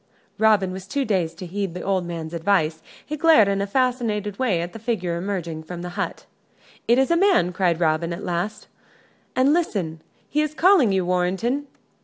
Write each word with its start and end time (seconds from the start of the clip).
Robin 0.39 0.71
was 0.71 0.87
too 0.87 1.05
dazed 1.05 1.37
to 1.37 1.45
heed 1.45 1.75
the 1.75 1.81
old 1.83 2.07
man's 2.07 2.33
advice. 2.33 2.81
He 3.05 3.15
glared 3.15 3.47
in 3.47 3.61
a 3.61 3.67
fascinated 3.67 4.39
way 4.39 4.59
at 4.61 4.73
the 4.73 4.79
figure 4.79 5.15
emerging 5.15 5.61
from 5.61 5.83
the 5.83 5.89
hut. 5.89 6.25
"It 6.87 6.97
is 6.97 7.11
a 7.11 7.15
man," 7.15 7.53
cried 7.53 7.79
Robin, 7.79 8.11
at 8.11 8.23
last, 8.25 8.67
"and 9.35 9.53
listen 9.53 10.01
he 10.27 10.41
is 10.41 10.55
calling 10.55 10.91
you, 10.91 11.05
Warrenton." 11.05 11.67